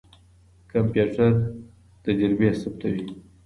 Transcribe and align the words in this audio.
کمپيوټر 0.71 1.31
تجربې 2.03 2.49
ثبتوي. 2.61 3.05